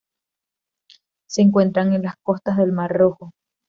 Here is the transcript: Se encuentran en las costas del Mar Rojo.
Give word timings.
Se 1.29 1.43
encuentran 1.43 1.93
en 1.93 2.01
las 2.01 2.15
costas 2.23 2.57
del 2.57 2.71
Mar 2.71 2.91
Rojo. 2.91 3.33